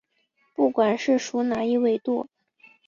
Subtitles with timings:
[0.55, 2.27] 不管是属哪一纬度。